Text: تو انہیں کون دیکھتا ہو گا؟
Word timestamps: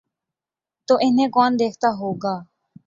تو 0.87 0.93
انہیں 1.01 1.29
کون 1.29 1.51
دیکھتا 1.59 1.89
ہو 1.99 2.13
گا؟ 2.13 2.35